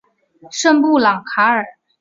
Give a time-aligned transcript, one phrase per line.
[0.49, 1.63] 圣布朗卡尔。